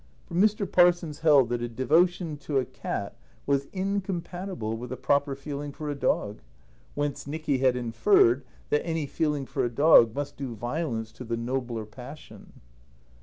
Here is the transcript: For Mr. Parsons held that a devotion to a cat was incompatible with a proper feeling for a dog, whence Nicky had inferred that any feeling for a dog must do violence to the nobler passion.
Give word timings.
For 0.25 0.33
Mr. 0.33 0.65
Parsons 0.65 1.19
held 1.19 1.49
that 1.49 1.61
a 1.61 1.69
devotion 1.69 2.35
to 2.37 2.57
a 2.57 2.65
cat 2.65 3.15
was 3.45 3.67
incompatible 3.71 4.75
with 4.75 4.91
a 4.91 4.97
proper 4.97 5.35
feeling 5.35 5.71
for 5.71 5.91
a 5.91 5.95
dog, 5.95 6.41
whence 6.95 7.27
Nicky 7.27 7.59
had 7.59 7.75
inferred 7.75 8.43
that 8.71 8.83
any 8.83 9.05
feeling 9.05 9.45
for 9.45 9.63
a 9.63 9.69
dog 9.69 10.15
must 10.15 10.37
do 10.37 10.55
violence 10.55 11.11
to 11.11 11.23
the 11.23 11.37
nobler 11.37 11.85
passion. 11.85 12.53